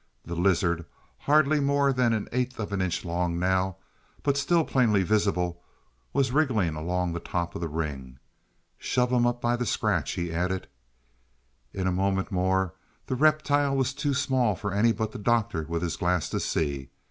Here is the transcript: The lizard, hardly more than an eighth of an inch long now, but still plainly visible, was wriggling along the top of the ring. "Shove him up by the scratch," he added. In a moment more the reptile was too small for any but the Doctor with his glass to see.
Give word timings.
The 0.25 0.33
lizard, 0.35 0.87
hardly 1.19 1.59
more 1.59 1.93
than 1.93 2.11
an 2.11 2.27
eighth 2.31 2.57
of 2.59 2.73
an 2.73 2.81
inch 2.81 3.05
long 3.05 3.37
now, 3.37 3.77
but 4.23 4.35
still 4.35 4.63
plainly 4.63 5.03
visible, 5.03 5.61
was 6.11 6.31
wriggling 6.31 6.73
along 6.75 7.13
the 7.13 7.19
top 7.19 7.53
of 7.53 7.61
the 7.61 7.67
ring. 7.67 8.17
"Shove 8.79 9.11
him 9.11 9.27
up 9.27 9.39
by 9.39 9.55
the 9.55 9.65
scratch," 9.67 10.13
he 10.13 10.33
added. 10.33 10.67
In 11.71 11.85
a 11.85 11.91
moment 11.91 12.31
more 12.31 12.73
the 13.05 13.15
reptile 13.15 13.75
was 13.77 13.93
too 13.93 14.15
small 14.15 14.55
for 14.55 14.73
any 14.73 14.91
but 14.91 15.11
the 15.11 15.19
Doctor 15.19 15.67
with 15.69 15.83
his 15.83 15.97
glass 15.97 16.29
to 16.29 16.39
see. 16.39 16.89